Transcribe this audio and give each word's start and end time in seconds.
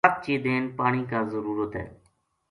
ست 0.05 0.15
چیدین 0.25 0.63
پانی 0.77 1.03
کا 1.11 1.19
ضرورت 1.33 1.71
ہے‘‘ 1.79 1.85